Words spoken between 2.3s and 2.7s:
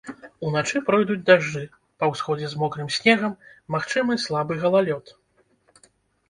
з